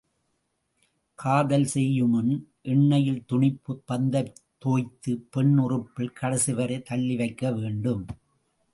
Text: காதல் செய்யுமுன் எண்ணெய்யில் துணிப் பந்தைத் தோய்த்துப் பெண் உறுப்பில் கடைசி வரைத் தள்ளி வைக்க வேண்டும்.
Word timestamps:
காதல் 1.15 1.67
செய்யுமுன் 1.73 2.31
எண்ணெய்யில் 2.63 3.21
துணிப் 3.25 3.81
பந்தைத் 3.87 4.33
தோய்த்துப் 4.57 5.27
பெண் 5.31 5.57
உறுப்பில் 5.57 6.11
கடைசி 6.11 6.53
வரைத் 6.53 6.85
தள்ளி 6.85 7.15
வைக்க 7.15 7.51
வேண்டும். 7.51 8.05